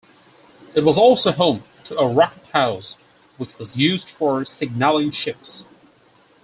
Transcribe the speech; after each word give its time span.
It 0.73 0.83
was 0.83 0.97
also 0.97 1.31
home 1.31 1.61
to 1.83 1.99
a 1.99 2.11
"Rocket 2.11 2.45
House" 2.53 2.95
which 3.37 3.55
was 3.59 3.77
used 3.77 4.09
for 4.09 4.43
signalling 4.45 5.11
ships. 5.11 5.67